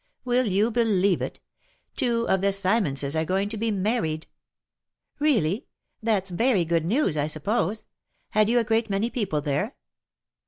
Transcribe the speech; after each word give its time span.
Will 0.25 0.47
you 0.47 0.71
believe 0.71 1.21
it? 1.21 1.39
two 1.95 2.27
of 2.27 2.41
the 2.41 2.51
Simmonses 2.51 3.15
are 3.15 3.23
going 3.23 3.49
to 3.49 3.55
be 3.57 3.69
married."" 3.69 4.25
Really! 5.19 5.67
That's 6.01 6.31
very 6.31 6.65
good 6.65 6.85
news, 6.85 7.15
I 7.17 7.27
suppose. 7.27 7.85
Had 8.31 8.49
you 8.49 8.57
a 8.57 8.63
great 8.63 8.89
many 8.89 9.11
people 9.11 9.41
there 9.41 9.75